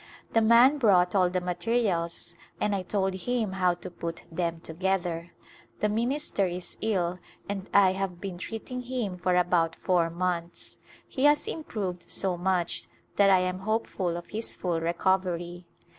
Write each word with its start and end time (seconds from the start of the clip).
The 0.33 0.41
man 0.41 0.79
brought 0.79 1.13
all 1.13 1.29
the 1.29 1.39
materials 1.41 2.33
and 2.59 2.73
I 2.75 2.81
told 2.81 3.13
him 3.13 3.51
how 3.51 3.75
to 3.75 3.91
put 3.91 4.23
them 4.31 4.59
together. 4.59 5.31
The 5.79 5.89
minister 5.89 6.47
is 6.47 6.75
ill 6.81 7.19
and 7.47 7.69
I 7.71 7.91
have 7.91 8.19
been 8.19 8.39
treating 8.39 8.81
him 8.81 9.15
for 9.15 9.35
about 9.35 9.75
four 9.75 10.09
months. 10.09 10.79
He 11.07 11.25
has 11.25 11.47
improved 11.47 12.09
so 12.09 12.35
much 12.35 12.87
that 13.17 13.29
I 13.29 13.41
am 13.41 13.59
hopeful 13.59 14.17
of 14.17 14.29
his 14.29 14.55
full 14.55 14.81
recovery. 14.81 15.67